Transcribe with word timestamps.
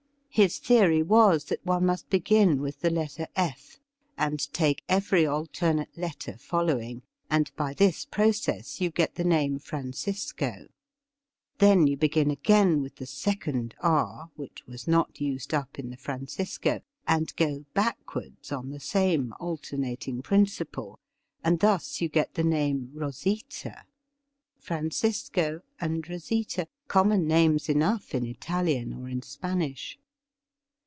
His 0.33 0.59
theory 0.59 1.03
was 1.03 1.43
that 1.49 1.65
one 1.65 1.85
must 1.85 2.09
begin 2.09 2.61
with 2.61 2.79
the 2.79 2.89
letter 2.89 3.27
F, 3.35 3.81
and 4.17 4.39
take 4.53 4.81
every 4.87 5.25
alternate 5.25 5.97
letter 5.97 6.37
following, 6.37 7.01
and 7.29 7.51
by 7.57 7.73
this 7.73 8.05
process 8.05 8.79
you 8.79 8.91
get 8.91 9.15
the 9.15 9.25
name 9.25 9.59
Francisco. 9.59 10.67
Then 11.57 11.85
you 11.85 11.97
begin 11.97 12.31
again 12.31 12.81
with 12.81 12.95
the 12.95 13.05
second 13.05 13.75
R, 13.81 14.31
which 14.37 14.65
was 14.65 14.87
not 14.87 15.19
used 15.19 15.53
up 15.53 15.77
in 15.77 15.89
the' 15.89 15.97
Francisco,' 16.07 16.79
and 17.05 17.35
go 17.35 17.65
back 17.73 17.99
wards 18.15 18.53
on 18.53 18.69
the 18.69 18.79
same 18.79 19.33
alternating 19.37 20.21
principle, 20.21 20.97
and 21.43 21.59
thus 21.59 21.99
you 21.99 22.07
get 22.07 22.35
the 22.35 22.45
name' 22.45 22.89
Rosita.' 22.93 23.83
Francisco 24.57 25.59
and 25.81 26.07
Rosita— 26.07 26.69
common 26.87 27.27
names 27.27 27.67
enough 27.67 28.15
in 28.15 28.25
Italian 28.25 28.93
or 28.93 29.09
in 29.09 29.21
Spanish. 29.21 29.97